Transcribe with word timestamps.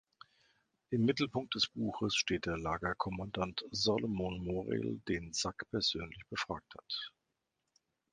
Im 0.89 1.05
Mittelpunkt 1.05 1.53
des 1.53 1.67
Buches 1.67 2.15
steht 2.15 2.47
der 2.47 2.57
Lagerkommandant 2.57 3.65
Salomon 3.69 4.43
Morel, 4.43 4.99
den 5.07 5.31
Sack 5.31 5.61
persönlich 5.69 6.23
befragt 6.27 6.73
hat. 6.73 7.13